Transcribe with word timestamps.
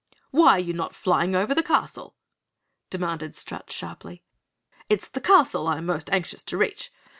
"Why 0.31 0.53
are 0.53 0.59
you 0.59 0.73
not 0.73 0.95
flying 0.95 1.35
over 1.35 1.53
the 1.53 1.61
castle?" 1.61 2.15
demanded 2.89 3.35
Strut 3.35 3.71
sharply. 3.71 4.23
"It's 4.89 5.07
the 5.07 5.21
castle 5.21 5.67
I 5.67 5.77
am 5.77 5.85
most 5.85 6.09
anxious 6.11 6.41
to 6.41 6.57
reach. 6.57 6.91